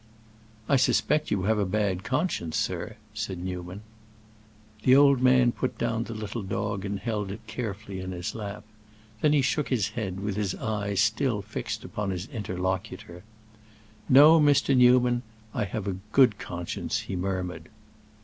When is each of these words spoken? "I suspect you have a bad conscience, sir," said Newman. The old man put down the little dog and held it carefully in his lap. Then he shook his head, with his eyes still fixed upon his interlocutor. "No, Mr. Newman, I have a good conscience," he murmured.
"I 0.67 0.77
suspect 0.77 1.29
you 1.29 1.43
have 1.43 1.59
a 1.59 1.63
bad 1.63 2.03
conscience, 2.03 2.57
sir," 2.57 2.95
said 3.13 3.37
Newman. 3.37 3.81
The 4.81 4.95
old 4.95 5.21
man 5.21 5.51
put 5.51 5.77
down 5.77 6.05
the 6.05 6.15
little 6.15 6.41
dog 6.41 6.85
and 6.85 6.99
held 6.99 7.29
it 7.29 7.45
carefully 7.45 7.99
in 7.99 8.11
his 8.11 8.33
lap. 8.33 8.63
Then 9.21 9.31
he 9.33 9.43
shook 9.43 9.69
his 9.69 9.89
head, 9.89 10.19
with 10.19 10.37
his 10.37 10.55
eyes 10.55 11.01
still 11.01 11.43
fixed 11.43 11.83
upon 11.83 12.09
his 12.09 12.25
interlocutor. 12.29 13.23
"No, 14.09 14.39
Mr. 14.41 14.75
Newman, 14.75 15.21
I 15.53 15.65
have 15.65 15.85
a 15.87 15.97
good 16.13 16.39
conscience," 16.39 17.01
he 17.01 17.15
murmured. 17.15 17.69